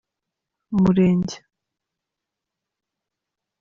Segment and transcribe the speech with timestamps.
[0.75, 1.37] umurenge.